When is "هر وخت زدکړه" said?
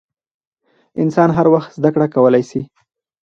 1.37-2.07